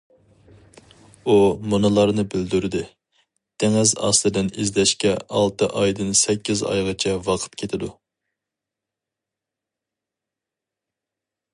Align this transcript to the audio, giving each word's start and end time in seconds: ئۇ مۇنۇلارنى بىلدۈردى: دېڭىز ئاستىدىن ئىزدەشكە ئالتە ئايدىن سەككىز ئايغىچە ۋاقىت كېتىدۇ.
ئۇ 1.31 1.35
مۇنۇلارنى 1.73 2.23
بىلدۈردى: 2.31 2.81
دېڭىز 3.63 3.93
ئاستىدىن 4.07 4.49
ئىزدەشكە 4.63 5.13
ئالتە 5.41 5.67
ئايدىن 5.83 6.17
سەككىز 6.23 6.65
ئايغىچە 6.71 7.15
ۋاقىت 7.29 7.59
كېتىدۇ. 7.63 7.91